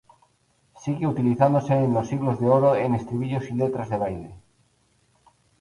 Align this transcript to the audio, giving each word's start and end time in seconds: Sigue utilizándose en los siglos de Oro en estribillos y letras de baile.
Sigue 0.77 1.05
utilizándose 1.05 1.75
en 1.75 1.93
los 1.93 2.07
siglos 2.07 2.39
de 2.39 2.47
Oro 2.49 2.75
en 2.75 2.95
estribillos 2.95 3.47
y 3.51 3.53
letras 3.53 3.87
de 3.87 3.97
baile. 3.99 4.35